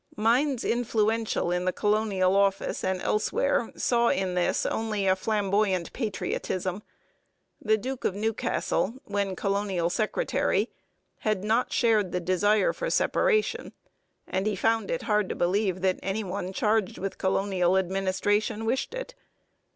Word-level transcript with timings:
Minds 0.17 0.63
influential 0.65 1.51
in 1.51 1.65
the 1.65 1.71
Colonial 1.71 2.35
Office 2.35 2.83
and 2.83 2.99
elsewhere 3.03 3.71
saw 3.75 4.07
in 4.09 4.33
this 4.33 4.65
only 4.65 5.05
a 5.05 5.15
flamboyant 5.15 5.93
patriotism. 5.93 6.81
The 7.61 7.77
Duke 7.77 8.03
of 8.03 8.15
Newcastle, 8.15 8.95
when 9.03 9.35
colonial 9.35 9.91
secretary, 9.91 10.71
had 11.19 11.43
not 11.43 11.71
shared 11.71 12.13
the 12.13 12.19
desire 12.19 12.73
for 12.73 12.89
separation, 12.89 13.73
and 14.25 14.47
he 14.47 14.55
found 14.55 14.89
it 14.89 15.03
hard 15.03 15.29
to 15.29 15.35
believe 15.35 15.81
that 15.81 15.99
any 16.01 16.23
one 16.23 16.51
charged 16.51 16.97
with 16.97 17.19
colonial 17.19 17.77
administration 17.77 18.65
wished 18.65 18.95
it. 18.95 19.13